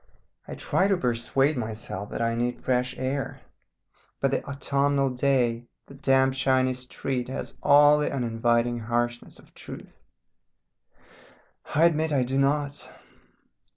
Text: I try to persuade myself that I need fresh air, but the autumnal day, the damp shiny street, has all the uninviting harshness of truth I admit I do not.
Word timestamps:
I 0.47 0.55
try 0.55 0.87
to 0.87 0.97
persuade 0.97 1.57
myself 1.57 2.09
that 2.09 2.23
I 2.23 2.33
need 2.33 2.59
fresh 2.59 2.97
air, 2.97 3.39
but 4.19 4.31
the 4.31 4.43
autumnal 4.49 5.11
day, 5.11 5.67
the 5.85 5.93
damp 5.93 6.33
shiny 6.33 6.73
street, 6.73 7.29
has 7.29 7.53
all 7.61 7.99
the 7.99 8.11
uninviting 8.11 8.79
harshness 8.79 9.37
of 9.37 9.53
truth 9.53 10.01
I 11.75 11.85
admit 11.85 12.11
I 12.11 12.23
do 12.23 12.39
not. 12.39 12.91